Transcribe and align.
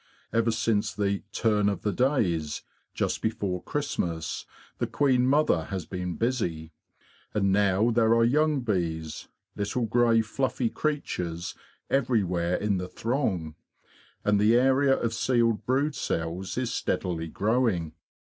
Ever 0.33 0.49
since 0.49 0.95
the"' 0.95 1.21
turn 1.31 1.69
of 1.69 1.83
the 1.83 1.93
days,"' 1.93 2.63
just 2.95 3.21
before 3.21 3.61
Christmas, 3.61 4.47
the 4.79 4.87
queen 4.87 5.27
mother 5.27 5.65
has 5.65 5.85
been 5.85 6.15
busy; 6.15 6.73
and 7.35 7.51
now 7.51 7.91
there 7.91 8.15
are 8.15 8.25
young 8.25 8.61
bees, 8.61 9.27
little 9.55 9.85
grey 9.85 10.23
fluffy 10.23 10.71
creatures, 10.71 11.53
everywhere 11.87 12.55
in 12.55 12.77
the 12.77 12.87
throng; 12.89 13.53
and 14.25 14.39
the 14.41 14.55
area 14.55 14.97
of 14.99 15.13
sealed 15.13 15.67
brood 15.67 15.93
cells 15.93 16.57
is 16.57 16.73
steadily 16.73 17.27
growing. 17.27 17.93